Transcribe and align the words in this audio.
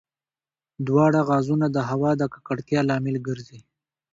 دواړه 0.87 1.19
غازونه 1.29 1.67
د 1.71 1.77
هوا 1.89 2.11
د 2.17 2.23
ککړتیا 2.33 2.79
لامل 2.89 3.15
ګرځي. 3.27 3.59